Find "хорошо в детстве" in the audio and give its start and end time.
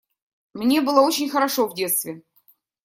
1.29-2.23